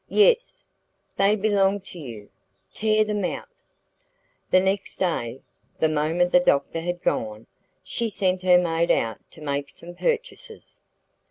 [0.09, 0.65] "Yes."
[1.15, 2.31] "They belong to you;
[2.73, 3.47] tear them out."
[4.49, 5.41] The next day,
[5.77, 7.45] the moment the doctor had gone,
[7.83, 10.79] she sent her maid out to make some purchases.